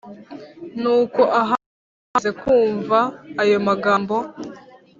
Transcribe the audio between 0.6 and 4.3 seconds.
Nuko Ahabu amaze kumva ayo magambo